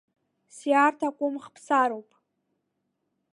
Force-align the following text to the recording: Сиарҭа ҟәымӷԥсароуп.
Сиарҭа 0.55 1.09
ҟәымӷԥсароуп. 1.17 2.09